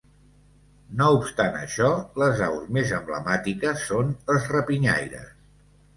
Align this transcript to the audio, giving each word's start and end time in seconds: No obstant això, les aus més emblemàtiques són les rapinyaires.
No 1.01 1.09
obstant 1.17 1.57
això, 1.59 1.91
les 2.23 2.41
aus 2.47 2.65
més 2.79 2.95
emblemàtiques 3.01 3.87
són 3.91 4.13
les 4.33 4.49
rapinyaires. 4.57 5.33